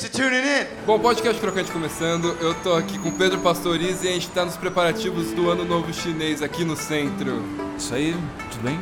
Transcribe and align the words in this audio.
Thanks 0.00 0.16
for 0.16 0.22
tuning 0.22 0.46
in. 0.46 0.66
Bom, 0.86 0.98
podcast 0.98 1.38
Crocante 1.38 1.70
começando. 1.70 2.34
Eu 2.40 2.54
tô 2.62 2.72
aqui 2.72 2.98
com 2.98 3.10
o 3.10 3.12
Pedro 3.12 3.38
Pastoriz 3.40 4.02
e 4.02 4.08
a 4.08 4.12
gente 4.12 4.30
tá 4.30 4.46
nos 4.46 4.56
preparativos 4.56 5.30
do 5.32 5.50
Ano 5.50 5.62
Novo 5.62 5.92
Chinês 5.92 6.40
aqui 6.40 6.64
no 6.64 6.74
centro. 6.74 7.42
Isso 7.76 7.94
aí, 7.94 8.16
tudo 8.50 8.62
bem? 8.62 8.80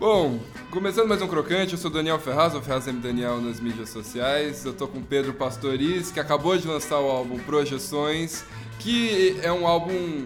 Bom, 0.00 0.40
começando 0.70 1.06
mais 1.06 1.20
um 1.20 1.28
Crocante, 1.28 1.74
eu 1.74 1.78
sou 1.78 1.90
Daniel 1.90 2.18
Ferraz, 2.18 2.54
o 2.54 2.62
Ferraz 2.62 2.88
M. 2.88 2.98
Daniel 2.98 3.42
nas 3.42 3.60
mídias 3.60 3.90
sociais. 3.90 4.64
Eu 4.64 4.72
tô 4.72 4.88
com 4.88 5.00
o 5.00 5.04
Pedro 5.04 5.34
Pastoriz, 5.34 6.10
que 6.10 6.18
acabou 6.18 6.56
de 6.56 6.66
lançar 6.66 6.98
o 6.98 7.10
álbum 7.10 7.38
Projeções, 7.40 8.42
que 8.78 9.38
é 9.42 9.52
um 9.52 9.66
álbum 9.66 10.24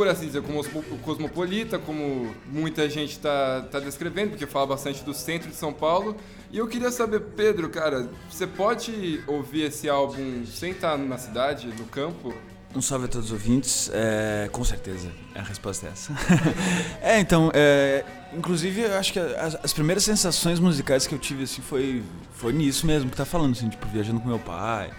por 0.00 0.08
assim 0.08 0.28
dizer, 0.28 0.40
como 0.40 0.64
cosmopolita, 1.02 1.78
como 1.78 2.34
muita 2.46 2.88
gente 2.88 3.10
está 3.10 3.60
tá 3.70 3.78
descrevendo, 3.78 4.30
porque 4.30 4.46
fala 4.46 4.68
bastante 4.68 5.04
do 5.04 5.12
centro 5.12 5.50
de 5.50 5.54
São 5.54 5.74
Paulo. 5.74 6.16
E 6.50 6.56
eu 6.56 6.66
queria 6.66 6.90
saber, 6.90 7.20
Pedro, 7.20 7.68
cara, 7.68 8.08
você 8.30 8.46
pode 8.46 9.22
ouvir 9.26 9.64
esse 9.64 9.90
álbum 9.90 10.46
sem 10.46 10.70
estar 10.70 10.96
na 10.96 11.18
cidade, 11.18 11.66
no 11.66 11.84
campo? 11.84 12.32
Um 12.74 12.80
salve 12.80 13.04
a 13.04 13.08
todos 13.08 13.26
os 13.26 13.32
ouvintes, 13.32 13.90
é, 13.92 14.48
com 14.50 14.64
certeza, 14.64 15.12
a 15.34 15.42
resposta 15.42 15.88
é 15.88 15.90
essa. 15.90 16.14
é, 17.02 17.20
então, 17.20 17.50
é, 17.52 18.02
inclusive 18.32 18.80
eu 18.80 18.96
acho 18.96 19.12
que 19.12 19.18
as, 19.18 19.54
as, 19.62 19.72
primeiras 19.74 20.02
sensações 20.02 20.58
musicais 20.58 21.06
que 21.06 21.14
eu 21.14 21.18
tive 21.18 21.42
assim 21.42 21.60
foi, 21.60 22.02
foi 22.32 22.54
nisso 22.54 22.86
mesmo 22.86 23.10
que 23.10 23.18
tá 23.18 23.26
falando, 23.26 23.52
assim, 23.52 23.68
tipo, 23.68 23.86
viajando 23.88 24.18
com 24.18 24.28
meu 24.28 24.38
pai, 24.38 24.92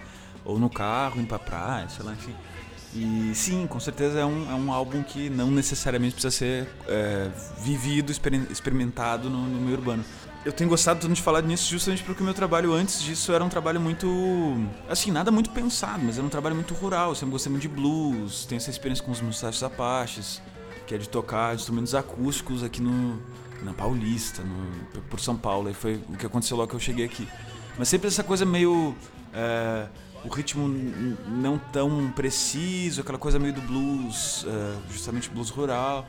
ou 0.45 0.59
no 0.59 0.69
carro, 0.69 1.19
indo 1.19 1.27
pra 1.27 1.39
praia, 1.39 1.89
sei 1.89 2.05
lá, 2.05 2.13
enfim. 2.13 2.35
E 2.93 3.31
sim, 3.33 3.65
com 3.67 3.79
certeza 3.79 4.19
é 4.19 4.25
um, 4.25 4.51
é 4.51 4.53
um 4.53 4.71
álbum 4.71 5.01
que 5.01 5.29
não 5.29 5.49
necessariamente 5.49 6.13
precisa 6.13 6.31
ser 6.31 6.67
é, 6.87 7.29
vivido, 7.59 8.11
experimentado 8.11 9.29
no, 9.29 9.45
no 9.45 9.61
meio 9.61 9.77
urbano. 9.77 10.03
Eu 10.43 10.51
tenho 10.51 10.69
gostado 10.69 10.99
tanto 10.99 11.13
de 11.13 11.21
falar 11.21 11.43
nisso 11.43 11.69
justamente 11.69 12.03
porque 12.03 12.21
o 12.21 12.25
meu 12.25 12.33
trabalho 12.33 12.73
antes 12.73 13.01
disso 13.01 13.31
era 13.31 13.43
um 13.43 13.49
trabalho 13.49 13.79
muito. 13.79 14.07
Assim, 14.89 15.11
nada 15.11 15.31
muito 15.31 15.51
pensado, 15.51 16.03
mas 16.03 16.17
era 16.17 16.25
um 16.25 16.29
trabalho 16.29 16.55
muito 16.55 16.73
rural. 16.73 17.09
Eu 17.09 17.15
sempre 17.15 17.31
gostei 17.31 17.51
muito 17.51 17.61
de 17.61 17.67
blues, 17.69 18.45
tenho 18.45 18.57
essa 18.57 18.71
experiência 18.71 19.05
com 19.05 19.11
os 19.11 19.21
Mustaches 19.21 19.61
Apaches, 19.61 20.41
que 20.87 20.95
é 20.95 20.97
de 20.97 21.07
tocar 21.07 21.53
instrumentos 21.53 21.93
acústicos 21.93 22.63
aqui 22.63 22.81
no, 22.81 23.21
na 23.61 23.71
Paulista, 23.71 24.41
no, 24.41 25.01
por 25.03 25.19
São 25.19 25.37
Paulo. 25.37 25.69
E 25.69 25.75
foi 25.75 26.01
o 26.09 26.17
que 26.17 26.25
aconteceu 26.25 26.57
logo 26.57 26.69
que 26.69 26.75
eu 26.75 26.79
cheguei 26.79 27.05
aqui. 27.05 27.27
Mas 27.77 27.87
sempre 27.87 28.07
essa 28.07 28.23
coisa 28.23 28.43
meio. 28.43 28.95
É, 29.33 29.87
o 30.23 30.29
ritmo 30.29 30.67
não 31.27 31.57
tão 31.57 32.11
preciso, 32.11 33.01
aquela 33.01 33.17
coisa 33.17 33.39
meio 33.39 33.53
do 33.53 33.61
blues, 33.61 34.43
uh, 34.43 34.81
justamente 34.91 35.29
blues 35.29 35.49
rural. 35.49 36.07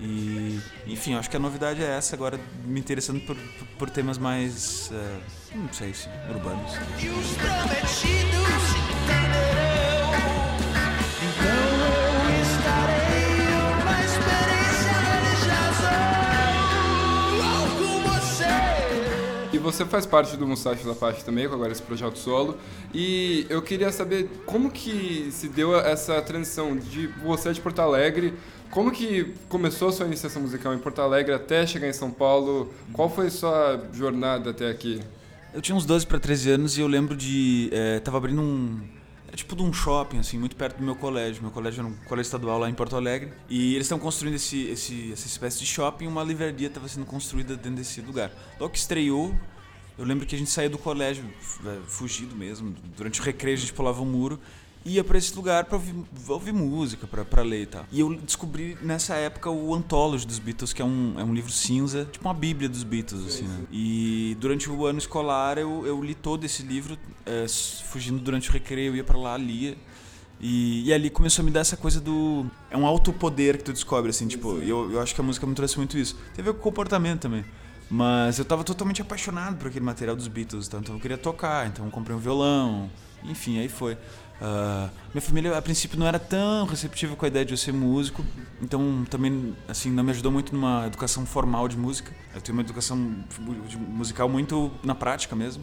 E, 0.00 0.58
enfim, 0.86 1.14
acho 1.14 1.30
que 1.30 1.36
a 1.36 1.40
novidade 1.40 1.82
é 1.82 1.96
essa, 1.96 2.16
agora 2.16 2.40
me 2.64 2.80
interessando 2.80 3.20
por, 3.20 3.36
por, 3.78 3.88
temas 3.88 4.18
mais, 4.18 4.90
uh, 4.90 5.56
não 5.56 5.72
sei 5.72 5.94
se, 5.94 6.08
urbanos. 6.28 6.72
Você 19.62 19.84
faz 19.84 20.04
parte 20.04 20.36
do 20.36 20.46
Mustache 20.46 20.84
da 20.84 20.94
Faixa 20.94 21.22
também, 21.24 21.48
com 21.48 21.54
agora 21.54 21.72
esse 21.72 21.82
projeto 21.82 22.18
solo. 22.18 22.58
E 22.92 23.46
eu 23.48 23.62
queria 23.62 23.90
saber 23.92 24.28
como 24.44 24.70
que 24.70 25.28
se 25.30 25.48
deu 25.48 25.76
essa 25.76 26.20
transição 26.20 26.76
de 26.76 27.06
você 27.06 27.52
de 27.52 27.60
Porto 27.60 27.80
Alegre, 27.80 28.34
como 28.72 28.90
que 28.90 29.34
começou 29.50 29.88
a 29.88 29.92
sua 29.92 30.06
iniciação 30.06 30.40
musical 30.40 30.72
em 30.72 30.78
Porto 30.78 31.02
Alegre 31.02 31.34
até 31.34 31.66
chegar 31.66 31.86
em 31.86 31.92
São 31.92 32.10
Paulo? 32.10 32.72
Qual 32.90 33.08
foi 33.10 33.26
a 33.26 33.30
sua 33.30 33.86
jornada 33.92 34.48
até 34.48 34.70
aqui? 34.70 34.98
Eu 35.52 35.60
tinha 35.60 35.76
uns 35.76 35.84
12 35.84 36.06
para 36.06 36.18
13 36.18 36.50
anos 36.52 36.78
e 36.78 36.80
eu 36.80 36.86
lembro 36.86 37.14
de. 37.14 37.68
É, 37.70 38.00
tava 38.00 38.16
abrindo 38.16 38.40
um. 38.40 38.80
É 39.30 39.36
tipo 39.36 39.54
de 39.54 39.62
um 39.62 39.72
shopping, 39.74 40.18
assim, 40.18 40.38
muito 40.38 40.56
perto 40.56 40.78
do 40.78 40.84
meu 40.84 40.96
colégio. 40.96 41.42
Meu 41.42 41.50
colégio 41.50 41.80
era 41.80 41.88
um 41.88 41.94
colégio 42.06 42.28
estadual 42.28 42.58
lá 42.58 42.70
em 42.70 42.72
Porto 42.72 42.96
Alegre. 42.96 43.30
E 43.46 43.74
eles 43.74 43.84
estão 43.84 43.98
construindo 43.98 44.36
esse, 44.36 44.62
esse, 44.68 45.12
essa 45.12 45.26
espécie 45.26 45.58
de 45.58 45.66
shopping. 45.66 46.06
Uma 46.06 46.24
livraria 46.24 46.68
estava 46.68 46.88
sendo 46.88 47.04
construída 47.04 47.54
dentro 47.54 47.76
desse 47.76 48.00
lugar. 48.00 48.30
Logo 48.58 48.72
que 48.72 48.78
estreou, 48.78 49.34
eu 49.98 50.04
lembro 50.04 50.26
que 50.26 50.34
a 50.34 50.38
gente 50.38 50.50
saía 50.50 50.70
do 50.70 50.78
colégio, 50.78 51.24
é, 51.66 51.78
fugido 51.86 52.34
mesmo, 52.34 52.74
durante 52.96 53.20
o 53.20 53.24
recreio 53.24 53.56
a 53.56 53.60
gente 53.60 53.72
pulava 53.72 54.02
um 54.02 54.06
muro 54.06 54.40
ia 54.84 55.04
para 55.04 55.18
esse 55.18 55.34
lugar 55.34 55.64
para 55.64 55.76
ouvir, 55.76 55.94
ouvir, 56.28 56.52
música, 56.52 57.06
para 57.06 57.42
ler 57.42 57.62
e 57.62 57.66
tal. 57.66 57.84
E 57.90 58.00
eu 58.00 58.14
descobri 58.14 58.76
nessa 58.82 59.14
época 59.14 59.50
o 59.50 59.74
Anthology 59.74 60.26
dos 60.26 60.38
Beatles, 60.38 60.72
que 60.72 60.82
é 60.82 60.84
um, 60.84 61.14
é 61.18 61.24
um 61.24 61.32
livro 61.34 61.52
cinza, 61.52 62.08
tipo 62.10 62.26
uma 62.26 62.34
bíblia 62.34 62.68
dos 62.68 62.82
Beatles, 62.82 63.26
assim, 63.26 63.44
né? 63.44 63.60
E 63.70 64.36
durante 64.40 64.68
o 64.68 64.86
ano 64.86 64.98
escolar 64.98 65.58
eu, 65.58 65.86
eu 65.86 66.02
li 66.02 66.14
todo 66.14 66.44
esse 66.44 66.62
livro, 66.62 66.98
é, 67.24 67.46
fugindo 67.84 68.18
durante 68.18 68.50
o 68.50 68.52
recreio, 68.52 68.92
eu 68.92 68.96
ia 68.96 69.04
para 69.04 69.18
lá, 69.18 69.36
lia. 69.36 69.76
E, 70.40 70.88
e, 70.88 70.92
ali 70.92 71.08
começou 71.08 71.42
a 71.42 71.46
me 71.46 71.52
dar 71.52 71.60
essa 71.60 71.76
coisa 71.76 72.00
do. 72.00 72.44
É 72.68 72.76
um 72.76 72.84
alto 72.84 73.12
poder 73.12 73.58
que 73.58 73.62
tu 73.62 73.72
descobre, 73.72 74.10
assim, 74.10 74.26
tipo, 74.26 74.58
eu, 74.58 74.90
eu 74.90 75.00
acho 75.00 75.14
que 75.14 75.20
a 75.20 75.24
música 75.24 75.46
me 75.46 75.54
trouxe 75.54 75.76
muito 75.76 75.96
isso. 75.96 76.16
Teve 76.34 76.50
o 76.50 76.54
comportamento 76.54 77.20
também. 77.20 77.44
Mas 77.94 78.38
eu 78.38 78.44
tava 78.46 78.64
totalmente 78.64 79.02
apaixonado 79.02 79.58
por 79.58 79.68
aquele 79.68 79.84
material 79.84 80.16
dos 80.16 80.26
Beatles, 80.26 80.66
então 80.66 80.94
eu 80.94 80.98
queria 80.98 81.18
tocar, 81.18 81.66
então 81.66 81.90
comprei 81.90 82.16
um 82.16 82.18
violão, 82.18 82.90
enfim, 83.22 83.58
aí 83.58 83.68
foi. 83.68 83.92
Uh, 83.92 84.90
minha 85.12 85.20
família 85.20 85.58
a 85.58 85.60
princípio 85.60 85.98
não 85.98 86.06
era 86.06 86.18
tão 86.18 86.64
receptiva 86.64 87.14
com 87.14 87.26
a 87.26 87.28
ideia 87.28 87.44
de 87.44 87.52
eu 87.52 87.56
ser 87.58 87.70
músico, 87.70 88.24
então 88.62 89.04
também 89.10 89.54
assim 89.68 89.90
não 89.90 90.02
me 90.02 90.10
ajudou 90.10 90.32
muito 90.32 90.54
numa 90.54 90.86
educação 90.86 91.26
formal 91.26 91.68
de 91.68 91.76
música. 91.76 92.14
Eu 92.34 92.40
tenho 92.40 92.56
uma 92.56 92.62
educação 92.62 92.96
musical 93.90 94.26
muito 94.26 94.72
na 94.82 94.94
prática 94.94 95.36
mesmo. 95.36 95.62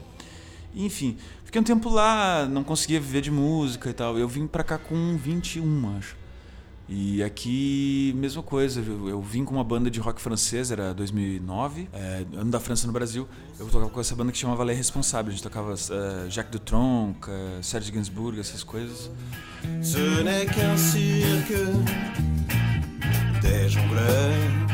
enfim, 0.76 1.18
fiquei 1.46 1.60
um 1.60 1.64
tempo 1.64 1.90
lá, 1.90 2.46
não 2.46 2.64
conseguia 2.64 3.02
viver 3.02 3.22
de 3.22 3.32
música 3.32 3.90
e 3.90 3.94
tal. 3.94 4.20
Eu 4.20 4.28
vim 4.28 4.46
para 4.46 4.64
cá 4.64 4.78
com 4.78 5.18
21, 5.18 5.98
acho. 5.98 6.19
E 6.92 7.22
aqui, 7.22 8.12
mesma 8.18 8.42
coisa, 8.42 8.82
eu, 8.82 9.10
eu, 9.10 9.22
vim 9.22 9.46
com 9.46 9.54
uma 9.54 9.64
banda 9.64 9.92
de 9.92 10.00
rock 10.00 10.20
francês, 10.20 10.72
era 10.72 10.92
2009, 10.92 11.88
é, 11.94 12.26
ano 12.34 12.50
da 12.50 12.60
França 12.60 12.88
no 12.88 12.94
Brasil. 12.94 13.28
Eu 13.60 13.68
tocava 13.68 13.92
com 13.92 14.02
essa 14.02 14.16
banda 14.16 14.32
que 14.32 14.38
chamava 14.40 14.64
Les 14.64 14.76
Responsables. 14.76 15.34
A 15.34 15.36
gente 15.36 15.44
tocava 15.44 15.74
uh, 15.74 16.30
Jacques 16.32 16.52
Dutronc, 16.52 17.30
uh, 17.30 17.64
Serge 17.64 17.92
Gainsbourg, 17.92 18.40
essas 18.40 18.64
coisas. 18.64 19.12
Ce 19.84 20.24
n'est 20.24 20.48
qu'un 20.48 20.76
cirque, 20.78 21.54
des 23.42 23.70
jongleurs, 23.70 24.70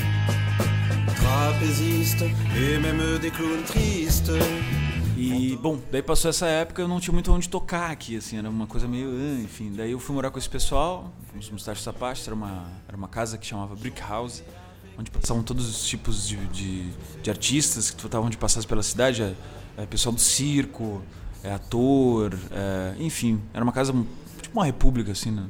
et 2.55 2.79
même 2.79 3.19
des 3.19 3.31
clowns 3.31 3.63
tristes. 3.65 4.31
E, 5.25 5.57
bom, 5.57 5.79
daí 5.91 6.01
passou 6.01 6.29
essa 6.29 6.45
época, 6.45 6.81
eu 6.81 6.87
não 6.87 6.99
tinha 6.99 7.13
muito 7.13 7.31
onde 7.31 7.49
tocar 7.49 7.91
aqui, 7.91 8.17
assim, 8.17 8.37
era 8.37 8.49
uma 8.49 8.67
coisa 8.67 8.87
meio. 8.87 9.09
Ah, 9.09 9.41
enfim, 9.41 9.71
daí 9.75 9.91
eu 9.91 9.99
fui 9.99 10.15
morar 10.15 10.29
com 10.29 10.37
esse 10.37 10.49
pessoal, 10.49 11.11
os 11.37 11.49
Mustachos 11.49 11.83
Sapastos, 11.83 12.27
era 12.27 12.35
uma, 12.35 12.67
era 12.87 12.95
uma 12.95 13.07
casa 13.07 13.37
que 13.37 13.45
chamava 13.45 13.75
Brick 13.75 13.99
House, 14.01 14.43
onde 14.97 15.09
passavam 15.11 15.43
todos 15.43 15.69
os 15.69 15.87
tipos 15.87 16.27
de, 16.27 16.37
de, 16.47 16.91
de 17.21 17.29
artistas 17.29 17.91
que 17.91 18.05
estavam 18.05 18.29
de 18.29 18.37
passar 18.37 18.63
pela 18.65 18.83
cidade, 18.83 19.23
é, 19.23 19.35
é, 19.77 19.85
pessoal 19.85 20.13
do 20.13 20.21
circo, 20.21 21.01
é, 21.43 21.53
ator, 21.53 22.37
é, 22.51 22.95
enfim, 22.99 23.41
era 23.53 23.63
uma 23.63 23.73
casa, 23.73 23.93
tipo 24.41 24.57
uma 24.57 24.65
república, 24.65 25.11
assim, 25.11 25.31
né? 25.31 25.45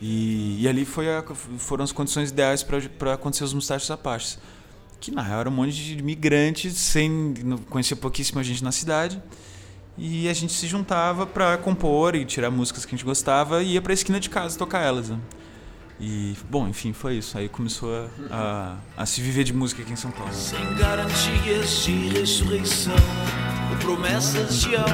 E, 0.00 0.62
e 0.62 0.68
ali 0.68 0.84
foi 0.84 1.12
a, 1.12 1.24
foram 1.58 1.82
as 1.82 1.90
condições 1.90 2.30
ideais 2.30 2.62
para 2.62 3.14
acontecer 3.14 3.42
os 3.42 3.52
Mustachos 3.52 3.90
Apaches 3.90 4.38
que 5.00 5.10
na 5.10 5.22
real 5.22 5.40
era 5.40 5.48
um 5.48 5.52
monte 5.52 5.72
de 5.72 5.98
imigrantes, 5.98 6.76
sem 6.76 7.34
conhecer 7.70 7.96
pouquíssima 7.96 8.42
gente 8.42 8.62
na 8.62 8.72
cidade. 8.72 9.22
E 9.96 10.28
a 10.28 10.32
gente 10.32 10.52
se 10.52 10.66
juntava 10.66 11.26
para 11.26 11.58
compor 11.58 12.14
e 12.14 12.24
tirar 12.24 12.50
músicas 12.50 12.84
que 12.84 12.94
a 12.94 12.96
gente 12.96 13.04
gostava 13.04 13.62
e 13.62 13.72
ia 13.72 13.82
para 13.82 13.92
a 13.92 13.94
esquina 13.94 14.20
de 14.20 14.30
casa 14.30 14.56
tocar 14.56 14.80
elas. 14.80 15.08
Né? 15.08 15.18
E, 16.00 16.36
bom, 16.48 16.68
enfim, 16.68 16.92
foi 16.92 17.16
isso. 17.16 17.36
Aí 17.36 17.48
começou 17.48 17.90
a, 17.92 18.06
a, 18.30 19.02
a, 19.02 19.06
se 19.06 19.20
viver 19.20 19.42
de 19.42 19.52
música 19.52 19.82
aqui 19.82 19.92
em 19.92 19.96
São 19.96 20.12
Paulo. 20.12 20.32
Sem 20.32 20.74
garantias 20.76 21.82
de 21.82 22.08
ressurreição 22.10 22.94
promessas 23.80 24.60
de 24.60 24.76
amor. 24.76 24.88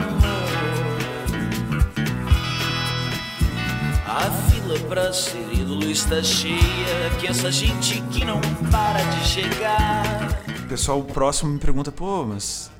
A 4.06 4.30
fila 4.48 4.78
pra 4.88 5.12
ser 5.12 5.43
está 5.82 6.22
cheia, 6.22 7.10
que 7.20 7.26
essa 7.26 7.50
gente 7.50 8.00
que 8.12 8.24
não 8.24 8.40
para 8.70 9.02
de 9.02 9.24
chegar. 9.26 10.42
O 10.64 10.68
pessoal 10.68 11.02
próximo 11.02 11.52
me 11.52 11.58
pergunta, 11.58 11.90
pô, 11.90 12.24
mas 12.24 12.70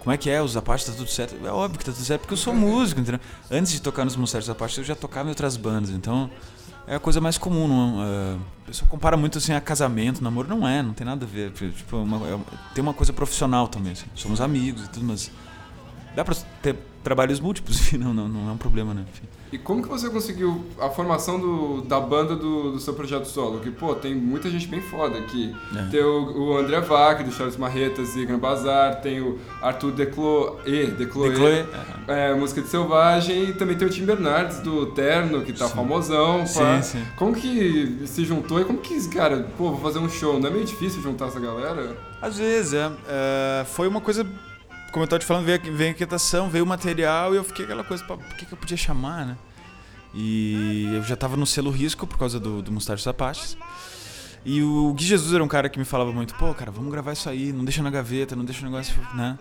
como 0.00 0.12
é 0.12 0.16
que 0.16 0.28
é? 0.28 0.42
Os 0.42 0.56
Apaches 0.56 0.86
tá 0.86 0.92
tudo 0.92 1.10
certo? 1.10 1.34
É 1.46 1.50
óbvio 1.50 1.78
que 1.78 1.84
tá 1.84 1.92
tudo 1.92 2.04
certo, 2.04 2.22
porque 2.22 2.34
eu 2.34 2.38
sou 2.38 2.54
músico, 2.54 3.00
entendeu? 3.00 3.20
Antes 3.50 3.72
de 3.72 3.80
tocar 3.80 4.04
nos 4.04 4.16
Mosteiros 4.16 4.50
Apaches, 4.50 4.78
eu 4.78 4.84
já 4.84 4.94
tocava 4.94 5.28
em 5.28 5.30
outras 5.30 5.56
bandas, 5.56 5.90
então 5.90 6.30
é 6.86 6.94
a 6.94 7.00
coisa 7.00 7.20
mais 7.20 7.38
comum. 7.38 7.66
Não, 7.66 7.98
uh, 7.98 8.40
o 8.62 8.66
pessoal 8.66 8.88
compara 8.90 9.16
muito 9.16 9.38
assim 9.38 9.52
a 9.52 9.60
casamento, 9.60 10.22
namoro. 10.22 10.48
Não 10.48 10.66
é, 10.68 10.82
não 10.82 10.92
tem 10.92 11.06
nada 11.06 11.24
a 11.24 11.28
ver. 11.28 11.52
Tipo, 11.52 11.96
uma, 11.98 12.28
é, 12.28 12.38
tem 12.74 12.82
uma 12.82 12.94
coisa 12.94 13.12
profissional 13.12 13.68
também. 13.68 13.92
Assim. 13.92 14.06
Somos 14.14 14.40
amigos 14.40 14.84
e 14.84 14.88
tudo, 14.88 15.06
mas 15.06 15.30
dá 16.14 16.24
pra 16.24 16.34
ter 16.62 16.76
trabalhos 17.04 17.38
múltiplos, 17.38 17.78
enfim, 17.80 17.98
não, 17.98 18.12
não, 18.12 18.26
não 18.26 18.48
é 18.48 18.52
um 18.52 18.56
problema, 18.56 18.92
né? 18.92 19.04
Enfim. 19.12 19.28
E 19.52 19.58
como 19.58 19.80
que 19.80 19.88
você 19.88 20.10
conseguiu 20.10 20.64
a 20.80 20.88
formação 20.88 21.38
do, 21.38 21.82
da 21.82 22.00
banda 22.00 22.34
do, 22.34 22.72
do, 22.72 22.80
seu 22.80 22.92
projeto 22.92 23.26
solo? 23.26 23.60
Que, 23.60 23.70
pô, 23.70 23.94
tem 23.94 24.12
muita 24.12 24.50
gente 24.50 24.66
bem 24.66 24.80
foda 24.80 25.16
aqui. 25.16 25.54
É. 25.76 25.90
Tem 25.90 26.02
o, 26.02 26.48
o 26.48 26.58
André 26.58 26.80
Vac, 26.80 27.22
do 27.22 27.30
Charles 27.30 27.56
Marretas 27.56 28.16
e 28.16 28.26
Gran 28.26 28.40
Bazar, 28.40 29.00
tem 29.00 29.20
o 29.20 29.38
Arthur 29.62 29.92
Declo, 29.92 30.58
e, 30.66 30.86
Decloé, 30.86 31.28
Decloé. 31.28 31.66
É, 32.08 32.34
música 32.34 32.62
de 32.62 32.68
Selvagem, 32.68 33.50
e 33.50 33.52
também 33.52 33.76
tem 33.76 33.86
o 33.86 33.90
Tim 33.90 34.04
Bernardes, 34.04 34.58
do 34.58 34.86
Terno, 34.86 35.42
que 35.42 35.52
tá 35.52 35.68
sim. 35.68 35.74
famosão. 35.74 36.44
Sim, 36.44 36.82
sim. 36.82 37.04
Como 37.16 37.32
que 37.32 38.02
se 38.06 38.24
juntou 38.24 38.60
e 38.60 38.64
como 38.64 38.80
que, 38.80 39.08
cara, 39.08 39.48
pô, 39.56 39.70
vou 39.70 39.80
fazer 39.80 40.00
um 40.00 40.08
show, 40.08 40.40
não 40.40 40.48
é 40.48 40.50
meio 40.50 40.64
difícil 40.64 41.00
juntar 41.00 41.26
essa 41.26 41.38
galera? 41.38 41.96
Às 42.20 42.38
vezes, 42.38 42.74
é. 42.74 42.90
é 43.06 43.64
foi 43.66 43.86
uma 43.86 44.00
coisa 44.00 44.26
como 44.94 45.02
eu 45.02 45.08
tava 45.08 45.18
te 45.18 45.26
falando, 45.26 45.44
veio, 45.44 45.60
veio 45.60 45.88
a 45.88 45.90
inquietação, 45.90 46.48
veio 46.48 46.62
o 46.62 46.66
material 46.68 47.34
e 47.34 47.36
eu 47.36 47.42
fiquei 47.42 47.64
aquela 47.64 47.82
coisa, 47.82 48.04
por 48.04 48.16
que, 48.36 48.46
que 48.46 48.52
eu 48.52 48.56
podia 48.56 48.76
chamar, 48.76 49.26
né? 49.26 49.36
E 50.14 50.88
eu 50.94 51.02
já 51.02 51.16
tava 51.16 51.36
no 51.36 51.44
selo 51.44 51.68
risco 51.68 52.06
por 52.06 52.16
causa 52.16 52.38
do, 52.38 52.62
do 52.62 52.70
Mustache 52.70 53.08
Apaches. 53.08 53.56
E 54.44 54.62
o 54.62 54.94
Gui 54.94 55.04
Jesus 55.04 55.34
era 55.34 55.42
um 55.42 55.48
cara 55.48 55.68
que 55.68 55.80
me 55.80 55.84
falava 55.84 56.12
muito, 56.12 56.32
pô, 56.36 56.54
cara, 56.54 56.70
vamos 56.70 56.92
gravar 56.92 57.12
isso 57.12 57.28
aí, 57.28 57.52
não 57.52 57.64
deixa 57.64 57.82
na 57.82 57.90
gaveta, 57.90 58.36
não 58.36 58.44
deixa 58.44 58.64
o 58.64 58.70
negócio, 58.70 58.94
né? 59.14 59.36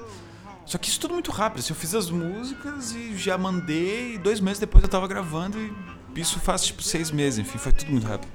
Só 0.66 0.80
que 0.80 0.90
isso 0.90 1.00
tudo 1.00 1.14
muito 1.14 1.30
rápido, 1.30 1.60
assim, 1.60 1.72
eu 1.72 1.78
fiz 1.78 1.94
as 1.94 2.10
músicas 2.10 2.92
e 2.94 3.16
já 3.16 3.38
mandei, 3.38 4.16
e 4.16 4.18
dois 4.18 4.40
meses 4.40 4.58
depois 4.58 4.84
eu 4.84 4.90
tava 4.90 5.08
gravando 5.08 5.60
e 5.60 5.72
isso 6.20 6.40
faz 6.40 6.66
tipo 6.66 6.82
seis 6.82 7.12
meses, 7.12 7.38
enfim, 7.38 7.60
foi 7.60 7.72
tudo 7.72 7.92
muito 7.92 8.08
rápido. 8.08 8.32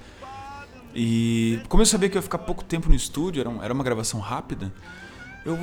E 0.95 1.61
como 1.69 1.83
eu 1.83 1.87
sabia 1.87 2.09
que 2.09 2.17
eu 2.17 2.21
ia 2.21 2.23
ficar 2.23 2.39
pouco 2.39 2.63
tempo 2.63 2.89
no 2.89 2.95
estúdio, 2.95 3.41
era, 3.41 3.65
era 3.65 3.75
uma 3.75 3.83
gravação 3.83 4.21
rápida, 4.21 4.73
eu, 5.49 5.59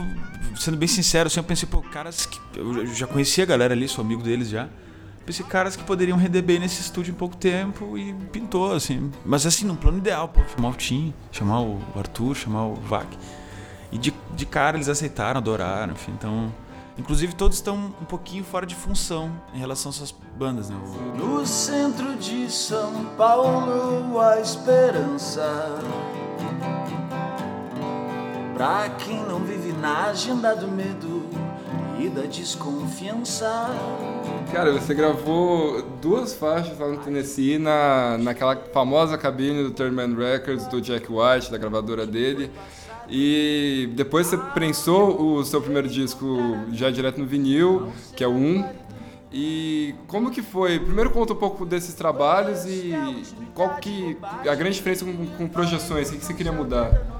sendo 0.58 0.78
bem 0.78 0.88
sincero, 0.88 1.28
assim, 1.28 1.40
eu 1.40 1.44
pensei, 1.44 1.68
pô, 1.70 1.82
caras 1.82 2.26
que. 2.26 2.40
Eu 2.56 2.88
já 2.88 3.06
conhecia 3.06 3.44
a 3.44 3.48
galera 3.48 3.74
ali, 3.74 3.88
sou 3.88 4.04
amigo 4.04 4.24
deles 4.24 4.50
já. 4.50 4.68
Pensei, 5.26 5.46
caras 5.46 5.76
que 5.76 5.84
poderiam 5.84 6.18
render 6.18 6.42
bem 6.42 6.60
nesse 6.60 6.82
estúdio 6.82 7.12
em 7.12 7.16
pouco 7.16 7.36
tempo 7.36 7.98
e 7.98 8.14
pintou, 8.32 8.74
assim. 8.74 9.12
Mas 9.26 9.46
assim, 9.46 9.66
num 9.66 9.76
plano 9.76 9.98
ideal, 9.98 10.28
pô, 10.28 10.42
chamar 10.56 10.70
o 10.70 10.74
Tim, 10.74 11.14
chamar 11.32 11.62
o 11.62 11.82
Arthur, 11.96 12.36
chamar 12.36 12.66
o 12.66 12.76
Vac. 12.76 13.08
E 13.92 13.98
de, 13.98 14.14
de 14.36 14.46
cara 14.46 14.78
eles 14.78 14.90
aceitaram, 14.90 15.40
adoraram, 15.40 15.94
enfim, 15.94 16.12
então. 16.12 16.54
Inclusive 16.98 17.36
todos 17.36 17.58
estão 17.58 17.94
um 18.02 18.06
pouquinho 18.06 18.44
fora 18.44 18.66
de 18.66 18.74
função 18.74 19.30
em 19.54 19.60
relação 19.60 19.90
às 19.90 19.98
suas 19.98 20.16
bandas, 20.38 20.70
né? 20.70 20.78
No 21.18 21.46
centro 21.46 22.16
de 22.16 22.50
São 22.50 23.06
Paulo, 23.18 24.18
a 24.22 24.40
esperança 24.40 25.76
Pra 28.56 28.88
quem 28.88 29.22
não 29.26 29.40
vive 29.40 29.65
na 29.80 30.08
agenda 30.08 30.56
do 30.56 30.68
medo 30.68 31.24
e 32.00 32.10
da 32.10 32.24
desconfiança. 32.24 33.70
Cara, 34.52 34.72
você 34.72 34.94
gravou 34.94 35.82
duas 36.02 36.34
faixas 36.34 36.78
lá 36.78 36.88
no 36.88 36.98
Tennessee, 36.98 37.58
na, 37.58 38.18
naquela 38.18 38.56
famosa 38.74 39.18
cabine 39.18 39.64
do 39.64 39.72
Turnman 39.72 40.16
Records, 40.16 40.68
do 40.68 40.82
Jack 40.82 41.08
White, 41.10 41.52
da 41.52 41.58
gravadora 41.58 42.06
dele. 42.06 42.52
E 43.10 43.90
depois 43.94 44.28
você 44.28 44.38
prensou 44.38 45.38
o 45.38 45.46
seu 45.46 45.62
primeiro 45.62 45.88
disco 45.88 46.26
já 46.72 46.90
direto 46.90 47.20
no 47.20 47.26
vinil, 47.26 47.92
que 48.16 48.24
é 48.24 48.28
o 48.28 48.32
1. 48.32 48.86
E 49.32 49.94
como 50.08 50.32
que 50.32 50.42
foi? 50.42 50.80
Primeiro 50.80 51.10
conta 51.10 51.34
um 51.34 51.36
pouco 51.36 51.66
desses 51.66 51.94
trabalhos 51.94 52.66
e 52.66 52.94
qual 53.54 53.76
que 53.78 54.18
a 54.50 54.56
grande 54.56 54.78
diferença 54.78 55.04
com, 55.04 55.26
com 55.26 55.48
projeções, 55.48 56.10
o 56.10 56.14
que 56.14 56.26
você 56.26 56.34
queria 56.34 56.54
mudar? 56.54 57.15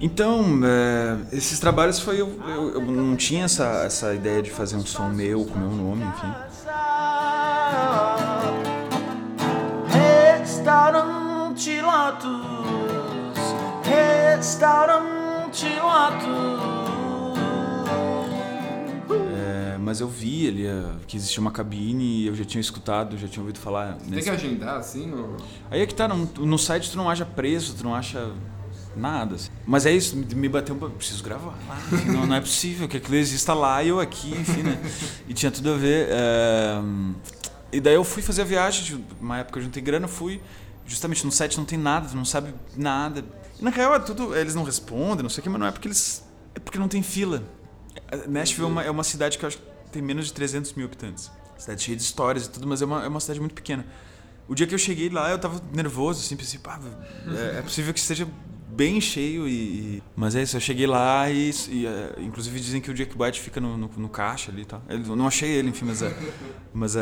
Então, 0.00 0.60
é, 0.64 1.36
esses 1.36 1.58
trabalhos 1.60 2.00
foi. 2.00 2.20
Eu, 2.20 2.38
eu, 2.46 2.74
eu, 2.74 2.80
não 2.80 3.16
tinha 3.16 3.44
essa, 3.44 3.84
essa 3.84 4.14
ideia 4.14 4.42
de 4.42 4.50
fazer 4.50 4.76
um 4.76 4.84
som 4.84 5.08
meu 5.08 5.44
com 5.44 5.58
meu 5.58 5.70
nome, 5.70 6.04
enfim. 6.04 6.32
Restaurante 10.40 11.80
Restaurante. 13.84 15.14
É, 19.36 19.78
mas 19.78 20.00
eu 20.00 20.08
vi 20.08 20.48
ali 20.48 20.64
que 21.06 21.16
existia 21.16 21.40
uma 21.40 21.52
cabine 21.52 22.04
e 22.04 22.26
eu 22.26 22.34
já 22.34 22.44
tinha 22.44 22.60
escutado, 22.60 23.16
já 23.16 23.28
tinha 23.28 23.40
ouvido 23.42 23.60
falar. 23.60 23.92
Nesse... 24.00 24.10
Tem 24.10 24.22
que 24.22 24.30
agendar 24.30 24.76
assim? 24.76 25.12
Ou... 25.12 25.36
Aí 25.70 25.80
é 25.80 25.86
que 25.86 25.94
tá, 25.94 26.08
no, 26.08 26.26
no 26.44 26.58
site 26.58 26.90
tu 26.90 26.96
não 26.96 27.08
acha 27.08 27.24
preço, 27.24 27.76
tu 27.76 27.84
não 27.84 27.94
acha 27.94 28.32
Nada. 28.96 29.36
Assim. 29.36 29.50
Mas 29.66 29.86
é 29.86 29.92
isso, 29.92 30.16
me 30.16 30.48
bateu 30.48 30.74
um 30.74 30.90
preciso 30.90 31.22
gravar. 31.22 31.58
Enfim, 31.92 32.10
não, 32.10 32.26
não, 32.26 32.36
é 32.36 32.40
possível 32.40 32.88
que 32.88 32.96
aquilo 32.96 33.16
exista 33.16 33.54
lá 33.54 33.82
e 33.82 33.88
eu 33.88 34.00
aqui, 34.00 34.30
enfim, 34.32 34.62
né? 34.62 34.80
E 35.28 35.34
tinha 35.34 35.50
tudo 35.50 35.72
a 35.72 35.76
ver. 35.76 36.08
É... 36.10 36.80
E 37.72 37.80
daí 37.80 37.94
eu 37.94 38.04
fui 38.04 38.22
fazer 38.22 38.42
a 38.42 38.44
viagem, 38.44 39.04
uma 39.20 39.38
época 39.38 39.58
eu 39.58 39.64
juntei 39.64 39.82
grana, 39.82 40.06
fui. 40.06 40.40
Justamente 40.86 41.24
no 41.24 41.32
site 41.32 41.56
não 41.56 41.64
tem 41.64 41.78
nada, 41.78 42.08
não 42.14 42.24
sabe 42.24 42.54
nada. 42.76 43.24
E 43.58 43.64
na 43.64 43.70
real 43.70 43.94
é 43.94 43.98
tudo. 43.98 44.36
Eles 44.36 44.54
não 44.54 44.64
respondem, 44.64 45.22
não 45.22 45.30
sei 45.30 45.40
o 45.40 45.42
que, 45.42 45.48
mas 45.48 45.58
não 45.58 45.66
é 45.66 45.72
porque 45.72 45.88
eles. 45.88 46.24
É 46.54 46.60
porque 46.60 46.78
não 46.78 46.88
tem 46.88 47.02
fila. 47.02 47.42
Nashville 48.28 48.66
é 48.66 48.70
uma, 48.70 48.82
é 48.84 48.90
uma 48.90 49.04
cidade 49.04 49.38
que 49.38 49.44
eu 49.44 49.48
acho 49.48 49.58
que 49.58 49.64
tem 49.90 50.02
menos 50.02 50.26
de 50.26 50.32
300 50.32 50.74
mil 50.74 50.86
habitantes. 50.86 51.30
Cidade 51.58 51.82
cheia 51.82 51.96
de 51.96 52.02
histórias 52.02 52.46
e 52.46 52.50
tudo, 52.50 52.66
mas 52.66 52.82
é 52.82 52.84
uma, 52.84 53.04
é 53.04 53.08
uma 53.08 53.20
cidade 53.20 53.40
muito 53.40 53.54
pequena. 53.54 53.86
O 54.46 54.54
dia 54.54 54.66
que 54.66 54.74
eu 54.74 54.78
cheguei 54.78 55.08
lá, 55.08 55.30
eu 55.30 55.38
tava 55.38 55.60
nervoso, 55.72 56.20
assim, 56.20 56.36
pensei, 56.36 56.58
pá, 56.58 56.78
é, 57.26 57.58
é 57.58 57.62
possível 57.62 57.94
que 57.94 58.00
esteja 58.00 58.28
bem 58.74 59.00
cheio 59.00 59.48
e, 59.48 60.02
Mas 60.16 60.34
é 60.34 60.42
isso, 60.42 60.56
eu 60.56 60.60
cheguei 60.60 60.86
lá 60.86 61.30
e, 61.30 61.50
e 61.68 61.86
uh, 61.86 62.20
inclusive 62.20 62.58
dizem 62.58 62.80
que 62.80 62.90
o 62.90 62.94
Jack 62.94 63.14
White 63.16 63.40
fica 63.40 63.60
no, 63.60 63.76
no, 63.76 63.90
no 63.96 64.08
caixa 64.08 64.50
ali 64.50 64.62
e 64.62 64.64
tal. 64.64 64.82
Eu 64.88 65.16
não 65.16 65.26
achei 65.26 65.50
ele, 65.50 65.70
enfim, 65.70 65.84
mas... 65.84 66.02
Uh, 66.02 66.12
mas, 66.72 66.96
uh, 66.96 67.00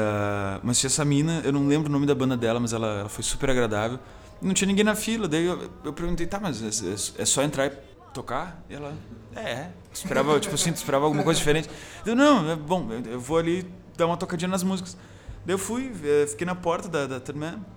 mas 0.62 0.78
tinha 0.78 0.88
essa 0.88 1.04
mina, 1.04 1.40
eu 1.44 1.52
não 1.52 1.66
lembro 1.66 1.88
o 1.88 1.92
nome 1.92 2.06
da 2.06 2.14
banda 2.14 2.36
dela, 2.36 2.60
mas 2.60 2.72
ela, 2.72 3.00
ela 3.00 3.08
foi 3.08 3.24
super 3.24 3.50
agradável. 3.50 3.98
Não 4.40 4.52
tinha 4.52 4.66
ninguém 4.66 4.84
na 4.84 4.94
fila, 4.94 5.26
daí 5.26 5.44
eu, 5.44 5.70
eu 5.84 5.92
perguntei, 5.92 6.26
tá, 6.26 6.38
mas 6.38 6.62
é, 6.62 6.88
é, 6.88 7.22
é 7.22 7.24
só 7.24 7.42
entrar 7.42 7.66
e 7.66 7.72
tocar? 8.12 8.62
E 8.68 8.74
ela, 8.74 8.94
é. 9.34 9.70
Esperava, 9.92 10.38
tipo 10.40 10.54
assim, 10.54 10.70
esperava 10.70 11.04
alguma 11.04 11.24
coisa 11.24 11.38
diferente. 11.38 11.70
Eu, 12.04 12.14
não, 12.14 12.50
é 12.50 12.56
bom, 12.56 12.88
eu 13.06 13.20
vou 13.20 13.38
ali 13.38 13.66
dar 13.96 14.06
uma 14.06 14.16
tocadinha 14.16 14.48
nas 14.48 14.62
músicas. 14.62 14.96
Daí 15.44 15.54
eu 15.54 15.58
fui, 15.58 15.90
fiquei 16.28 16.46
na 16.46 16.54
porta 16.54 16.88
da, 16.88 17.06
da 17.06 17.20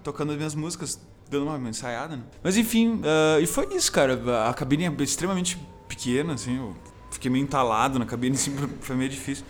tocando 0.03 0.31
as 0.31 0.37
minhas 0.37 0.53
músicas 0.53 0.99
dando 1.29 1.47
uma 1.47 1.69
ensaiada, 1.69 2.15
né? 2.15 2.23
Mas 2.43 2.57
enfim, 2.57 2.95
uh, 2.95 3.41
e 3.41 3.47
foi 3.47 3.73
isso, 3.73 3.91
cara. 3.91 4.19
A 4.47 4.53
cabine 4.53 4.85
é 4.85 5.03
extremamente 5.03 5.57
pequena, 5.87 6.33
assim, 6.33 6.57
eu 6.57 6.73
fiquei 7.11 7.29
meio 7.31 7.43
entalado 7.43 7.97
na 7.99 8.05
cabine, 8.05 8.35
assim, 8.37 8.55
foi 8.81 8.95
meio 8.95 9.09
difícil. 9.09 9.45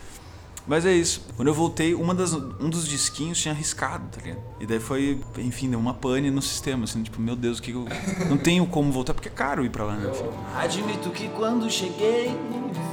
Mas 0.68 0.84
é 0.86 0.94
isso. 0.94 1.22
Quando 1.36 1.48
eu 1.48 1.54
voltei, 1.54 1.94
uma 1.94 2.16
das, 2.16 2.34
um 2.34 2.70
dos 2.70 2.88
disquinhos 2.88 3.40
tinha 3.40 3.54
arriscado, 3.54 4.08
tá 4.10 4.20
ligado? 4.20 4.42
E 4.60 4.66
daí 4.66 4.80
foi, 4.80 5.22
enfim, 5.38 5.70
deu 5.70 5.80
uma 5.80 5.94
pane 5.94 6.32
no 6.32 6.42
sistema, 6.42 6.86
assim, 6.86 7.04
tipo, 7.04 7.22
meu 7.22 7.36
Deus, 7.36 7.60
o 7.60 7.62
que 7.62 7.72
eu. 7.72 7.86
Não 8.28 8.38
tenho 8.38 8.66
como 8.66 8.92
voltar, 8.92 9.14
porque 9.14 9.30
é 9.30 9.32
caro 9.32 9.64
ir 9.64 9.70
pra 9.70 9.84
lá, 9.84 9.96
né? 9.96 10.12
Admito 10.56 11.12
que 11.12 11.30
quando 11.30 11.70
cheguei, 11.70 12.36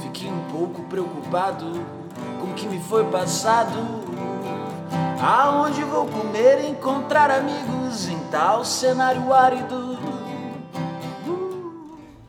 fiquei 0.03 0.29
um 0.29 0.43
pouco 0.51 0.83
preocupado 0.83 1.65
com 2.39 2.51
o 2.51 2.53
que 2.53 2.67
me 2.67 2.79
foi 2.79 3.05
passado. 3.05 4.02
Aonde 5.23 5.81
vou 5.85 6.05
comer 6.05 6.65
e 6.65 6.67
encontrar 6.67 7.31
amigos 7.31 8.09
em 8.09 8.19
tal 8.29 8.65
cenário 8.65 9.31
árido? 9.31 9.97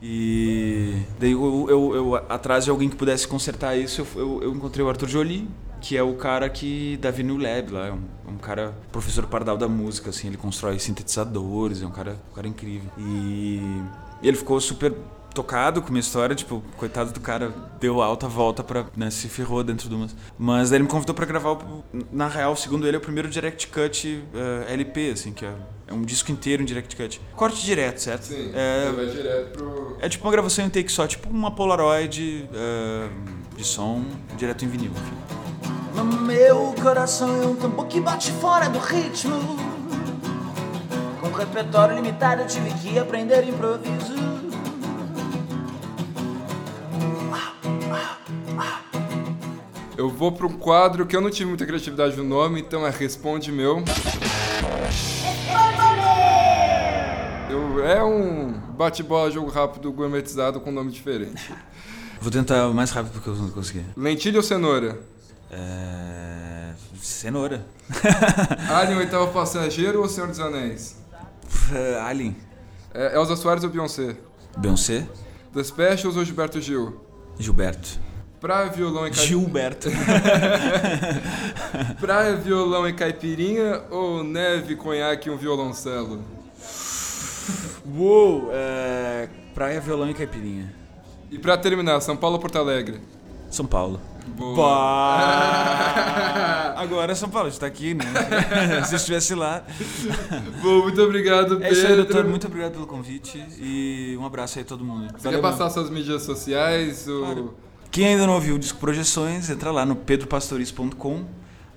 E 0.00 1.02
daí 1.18 1.32
eu, 1.32 1.66
eu, 1.68 1.94
eu, 1.96 2.14
atrás 2.28 2.62
de 2.62 2.70
alguém 2.70 2.88
que 2.88 2.94
pudesse 2.94 3.26
consertar 3.26 3.76
isso, 3.76 4.06
eu, 4.14 4.40
eu, 4.44 4.54
encontrei 4.54 4.86
o 4.86 4.88
Arthur 4.88 5.08
Jolie, 5.08 5.48
que 5.80 5.96
é 5.96 6.04
o 6.04 6.14
cara 6.14 6.48
que 6.48 6.96
da 6.98 7.10
Vinyl 7.10 7.36
Lab 7.36 7.72
lá, 7.72 7.88
é 7.88 7.92
um, 7.92 8.02
é 8.28 8.30
um, 8.30 8.38
cara 8.38 8.72
professor 8.92 9.26
pardal 9.26 9.56
da 9.56 9.66
música, 9.66 10.10
assim, 10.10 10.28
ele 10.28 10.36
constrói 10.36 10.78
sintetizadores, 10.78 11.82
é 11.82 11.86
um 11.86 11.90
cara, 11.90 12.16
um 12.30 12.34
cara 12.36 12.46
incrível. 12.46 12.92
E 12.96 13.60
ele 14.22 14.36
ficou 14.36 14.60
super 14.60 14.94
tocado 15.34 15.82
com 15.82 15.88
minha 15.90 16.00
história, 16.00 16.34
tipo, 16.34 16.62
coitado 16.76 17.12
do 17.12 17.20
cara, 17.20 17.52
deu 17.80 18.00
alta 18.00 18.28
volta 18.28 18.62
pra, 18.62 18.86
né, 18.96 19.10
se 19.10 19.28
ferrou 19.28 19.64
dentro 19.64 19.88
de 19.88 19.94
umas. 19.94 20.14
Mas 20.38 20.70
daí 20.70 20.78
ele 20.78 20.84
me 20.84 20.90
convidou 20.90 21.14
pra 21.14 21.26
gravar, 21.26 21.52
o, 21.52 21.84
na 22.12 22.28
real, 22.28 22.54
segundo 22.54 22.86
ele, 22.86 22.96
é 22.96 22.98
o 22.98 23.02
primeiro 23.02 23.28
Direct 23.28 23.66
Cut 23.66 24.08
uh, 24.08 24.38
eh, 24.68 24.72
LP, 24.72 25.10
assim, 25.10 25.32
que 25.32 25.44
é, 25.44 25.52
é, 25.88 25.92
um 25.92 26.02
disco 26.02 26.30
inteiro 26.30 26.62
em 26.62 26.64
Direct 26.64 26.94
Cut. 26.96 27.20
Corte 27.34 27.64
direto, 27.64 27.98
certo? 27.98 28.26
Sim, 28.26 28.52
é, 28.54 28.92
vai 28.92 29.06
direto 29.06 29.58
pro... 29.58 29.96
É 30.00 30.08
tipo 30.08 30.24
uma 30.24 30.32
gravação 30.32 30.64
em 30.64 30.70
take 30.70 30.90
só, 30.90 31.06
tipo 31.06 31.28
uma 31.28 31.50
Polaroid 31.50 32.48
uh, 32.50 33.56
de 33.56 33.64
som 33.64 34.04
direto 34.36 34.64
em 34.64 34.68
vinil, 34.68 34.92
enfim. 34.92 35.34
No 35.94 36.04
meu 36.04 36.74
coração 36.80 37.42
é 37.42 37.46
um 37.46 37.56
tambor 37.56 37.86
que 37.86 38.00
bate 38.00 38.32
fora 38.32 38.68
do 38.68 38.80
ritmo 38.80 39.56
Com 41.20 41.30
repertório 41.30 41.94
limitado 41.94 42.42
eu 42.42 42.48
tive 42.48 42.68
que 42.74 42.98
aprender 42.98 43.46
improviso 43.48 44.33
Eu 50.04 50.10
vou 50.10 50.30
para 50.30 50.46
um 50.46 50.52
quadro 50.52 51.06
que 51.06 51.16
eu 51.16 51.20
não 51.22 51.30
tive 51.30 51.46
muita 51.46 51.64
criatividade 51.64 52.14
no 52.14 52.24
nome, 52.24 52.60
então 52.60 52.86
é 52.86 52.90
Responde 52.90 53.50
Meu. 53.50 53.82
Eu, 57.48 57.82
é 57.82 58.04
um 58.04 58.52
bate-bola, 58.76 59.30
jogo 59.30 59.48
rápido, 59.48 59.90
gourmetizado 59.90 60.60
com 60.60 60.70
nome 60.70 60.90
diferente. 60.90 61.50
Vou 62.20 62.30
tentar 62.30 62.68
o 62.68 62.74
mais 62.74 62.90
rápido 62.90 63.18
que 63.18 63.26
eu 63.28 63.50
conseguir. 63.54 63.86
Lentilha 63.96 64.36
ou 64.36 64.42
cenoura? 64.42 65.00
É... 65.50 66.74
Cenoura. 67.00 67.64
Alien, 68.68 68.98
oitavo 68.98 69.32
passageiro 69.32 70.02
ou 70.02 70.08
Senhor 70.08 70.28
dos 70.28 70.38
Anéis? 70.38 70.98
É, 71.72 71.98
Alien. 72.02 72.36
É, 72.92 73.16
Elza 73.16 73.36
Soares 73.36 73.64
ou 73.64 73.70
Beyoncé? 73.70 74.18
Beyoncé. 74.58 75.08
The 75.54 75.64
Specials 75.64 76.18
ou 76.18 76.24
Gilberto 76.26 76.60
Gil? 76.60 77.00
Gilberto. 77.38 77.98
Pra 78.44 78.66
violão 78.66 79.06
e 79.06 79.10
caipirinha. 79.10 79.40
Gilberto. 79.40 79.88
pra 81.98 82.32
violão 82.32 82.86
e 82.86 82.92
caipirinha 82.92 83.80
ou 83.90 84.22
neve, 84.22 84.76
conhaque 84.76 85.30
e 85.30 85.32
um 85.32 85.38
violoncelo? 85.38 86.22
Uou! 87.96 88.50
É... 88.52 89.30
Praia, 89.54 89.80
violão 89.80 90.10
e 90.10 90.14
caipirinha. 90.14 90.70
E 91.30 91.38
pra 91.38 91.56
terminar, 91.56 91.98
São 92.02 92.18
Paulo 92.18 92.36
ou 92.36 92.40
Porto 92.40 92.58
Alegre? 92.58 93.00
São 93.48 93.64
Paulo. 93.64 93.98
Boa. 94.26 94.56
Pá! 94.56 96.74
Agora 96.84 97.14
São 97.14 97.30
Paulo, 97.30 97.48
a 97.48 97.50
gente 97.50 97.60
tá 97.60 97.66
aqui, 97.66 97.94
né? 97.94 98.04
Se 98.84 98.92
eu 98.92 98.98
estivesse 98.98 99.34
lá. 99.34 99.64
Bom, 100.62 100.82
muito 100.82 101.00
obrigado, 101.00 101.56
Pedro. 101.56 101.64
É 101.64 101.72
isso 101.72 101.86
aí, 101.86 101.96
doutor. 101.96 102.26
Muito 102.26 102.46
obrigado 102.46 102.72
pelo 102.72 102.86
convite 102.86 103.42
e 103.58 104.14
um 104.20 104.26
abraço 104.26 104.58
aí 104.58 104.64
a 104.64 104.66
todo 104.66 104.84
mundo. 104.84 105.14
Você 105.16 105.30
quer 105.30 105.40
passar 105.40 105.70
suas 105.70 105.88
mídias 105.88 106.24
sociais? 106.24 107.08
O... 107.08 107.63
Quem 107.94 108.06
ainda 108.06 108.26
não 108.26 108.34
ouviu 108.34 108.56
o 108.56 108.58
disco 108.58 108.80
Projeções, 108.80 109.48
entra 109.48 109.70
lá 109.70 109.86
no 109.86 109.94
pedropastoriz.com 109.94 111.24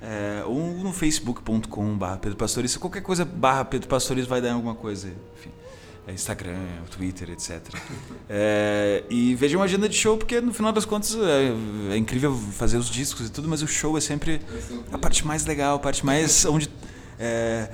é, 0.01 0.43
ou 0.47 0.74
no 0.79 0.91
facebook.com 0.91 1.95
barra 1.95 2.17
pedropastoriz. 2.17 2.75
Qualquer 2.75 3.03
coisa 3.03 3.24
barra 3.24 3.63
pedropastoriz 3.63 4.25
vai 4.25 4.41
dar 4.41 4.50
em 4.50 4.53
alguma 4.53 4.74
coisa. 4.74 5.09
Enfim, 5.38 5.51
é 6.07 6.13
Instagram, 6.13 6.57
Twitter, 6.89 7.29
etc. 7.29 7.62
É, 8.27 9.03
e 9.12 9.36
veja 9.36 9.59
uma 9.59 9.65
agenda 9.65 9.88
de 9.88 9.95
show, 9.95 10.17
porque 10.17 10.41
no 10.41 10.51
final 10.51 10.74
das 10.74 10.86
contas 10.86 11.15
é, 11.15 11.93
é, 11.93 11.97
incrível 11.97 12.33
fazer 12.33 12.77
os 12.77 12.89
discos 12.89 13.27
e 13.27 13.29
tudo, 13.29 13.47
mas 13.47 13.62
o 13.62 13.67
show 13.67 13.95
é 13.95 14.01
sempre 14.01 14.41
a 14.91 14.97
parte 14.97 15.24
mais 15.24 15.45
legal, 15.45 15.75
a 15.75 15.79
parte 15.79 16.03
mais 16.03 16.45
onde... 16.45 16.67
É, 17.19 17.69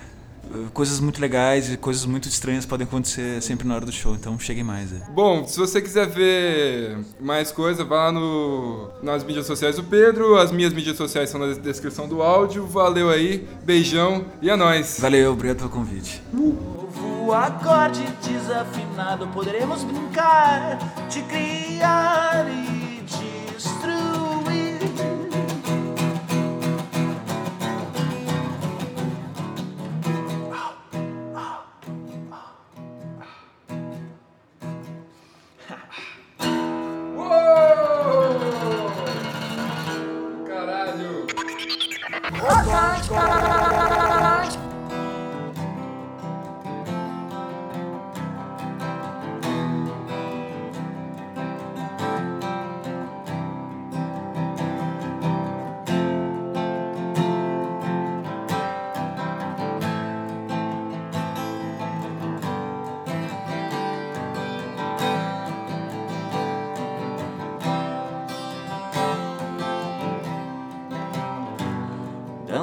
coisas 0.74 1.00
muito 1.00 1.20
legais 1.22 1.72
e 1.72 1.78
coisas 1.78 2.06
muito 2.06 2.28
estranhas 2.28 2.66
podem 2.66 2.86
acontecer 2.86 3.42
sempre 3.42 3.68
na 3.68 3.76
hora 3.76 3.86
do 3.86 3.92
show, 3.92 4.16
então 4.16 4.38
cheguem 4.40 4.64
mais. 4.64 4.94
É. 4.94 5.02
Bom, 5.12 5.48
se 5.48 5.60
você 5.60 5.82
quiser 5.82 6.08
ver 6.08 6.98
mais 7.20 7.52
coisa, 7.52 7.84
vá 7.84 8.06
lá 8.06 8.12
no, 8.12 8.90
nas 9.02 9.24
mídias 9.24 9.46
sociais 9.46 9.76
do 9.76 9.84
Pedro, 9.84 10.38
as 10.38 10.52
minhas 10.52 10.74
mídias 10.74 10.98
sociais 10.98 11.30
são 11.30 11.40
na 11.40 11.54
descrição 11.54 12.08
do 12.08 12.22
áudio. 12.22 12.66
Valeu 12.66 13.10
aí, 13.10 13.48
beijão 13.64 14.26
e 14.42 14.50
é 14.50 14.56
nóis. 14.56 14.98
Valeu, 15.00 15.34
obrigado 15.34 15.58
pelo 15.58 15.70
convite. 15.70 16.22
Novo 16.32 17.32
acorde 17.32 18.04
desafinado, 18.22 19.28
poderemos 19.28 19.84
brincar 19.84 20.78
de 21.10 21.22
criar 21.24 22.46
e 22.50 22.83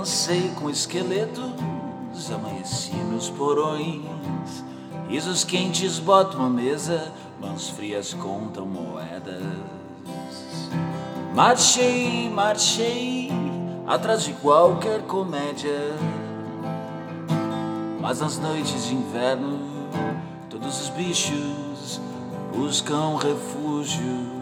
Dancei 0.00 0.50
com 0.58 0.70
esqueletos, 0.70 2.32
amanheci 2.34 2.96
nos 2.96 3.28
porões. 3.28 4.64
Risos 5.10 5.44
quentes 5.44 5.98
botam 5.98 6.42
a 6.42 6.48
mesa, 6.48 7.12
mãos 7.38 7.68
frias 7.68 8.14
contam 8.14 8.64
moedas. 8.64 9.42
Marchei, 11.34 12.30
marchei, 12.30 13.28
atrás 13.86 14.24
de 14.24 14.32
qualquer 14.32 15.02
comédia. 15.02 15.92
Mas 18.00 18.20
nas 18.20 18.38
noites 18.38 18.86
de 18.86 18.94
inverno, 18.94 19.58
todos 20.48 20.80
os 20.80 20.88
bichos 20.88 22.00
buscam 22.56 23.16
refúgio. 23.16 24.39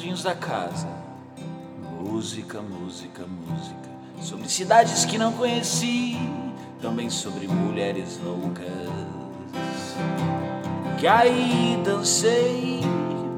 Vinhos 0.00 0.22
da 0.22 0.34
casa, 0.34 0.88
música, 2.00 2.62
música, 2.62 3.26
música. 3.26 3.90
Sobre 4.22 4.48
cidades 4.48 5.04
que 5.04 5.18
não 5.18 5.34
conheci, 5.34 6.16
também 6.80 7.10
sobre 7.10 7.46
mulheres 7.46 8.18
loucas. 8.24 8.66
Que 10.98 11.06
aí 11.06 11.78
dancei, 11.84 12.80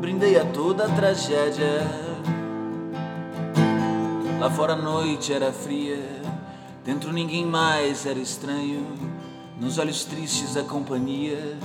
brindei 0.00 0.38
a 0.38 0.44
toda 0.44 0.84
a 0.84 0.94
tragédia. 0.94 1.84
Lá 4.38 4.48
fora 4.48 4.74
a 4.74 4.76
noite 4.76 5.32
era 5.32 5.52
fria, 5.52 6.22
dentro 6.84 7.12
ninguém 7.12 7.44
mais 7.44 8.06
era 8.06 8.20
estranho. 8.20 8.86
Nos 9.60 9.76
olhos 9.76 10.04
tristes 10.04 10.56
a 10.56 10.62
companhia 10.62 11.58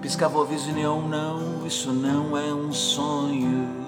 piscava 0.00 0.38
o 0.38 0.42
aviso 0.42 0.72
neon, 0.72 1.02
não, 1.08 1.66
isso 1.66 1.92
não 1.92 2.36
é 2.36 2.52
um 2.52 2.72
sonho. 2.72 3.87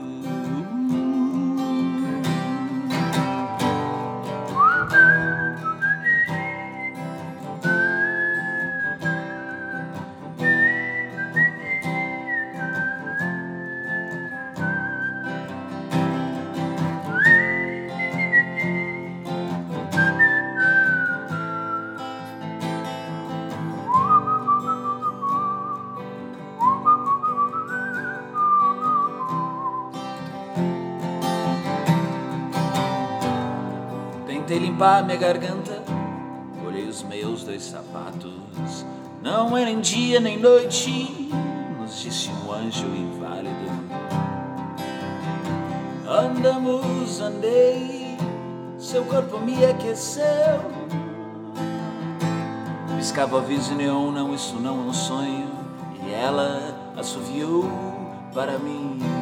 Limpar 34.81 35.05
minha 35.05 35.19
garganta, 35.19 35.83
olhei 36.67 36.89
os 36.89 37.03
meus 37.03 37.45
dois 37.45 37.65
sapatos. 37.65 38.87
Não 39.23 39.55
era 39.55 39.69
em 39.69 39.79
dia 39.79 40.19
nem 40.21 40.39
noite, 40.39 41.29
nos 41.79 42.01
disse 42.01 42.31
um 42.31 42.51
anjo 42.51 42.87
inválido. 42.87 43.55
Andamos, 46.09 47.21
andei, 47.21 48.17
seu 48.79 49.05
corpo 49.05 49.39
me 49.41 49.67
aqueceu. 49.67 50.25
Piscava 52.97 53.37
aviso 53.37 53.75
neon, 53.75 54.11
não, 54.11 54.35
isso 54.35 54.59
não 54.59 54.79
é 54.79 54.89
um 54.89 54.93
sonho. 54.95 55.51
E 56.07 56.11
ela 56.11 56.75
assoviou 56.97 57.69
para 58.33 58.59
mim. 58.59 59.20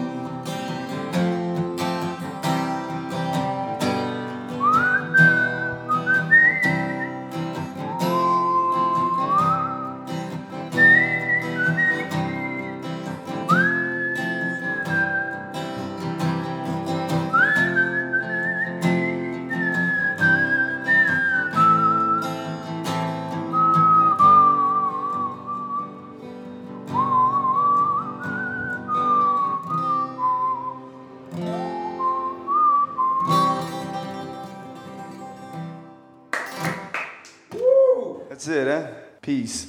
Peace. 39.28 39.67